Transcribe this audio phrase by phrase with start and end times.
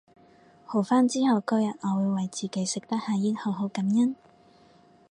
[0.65, 4.15] 好返之後嗰日我會為自己食得下嚥好好感恩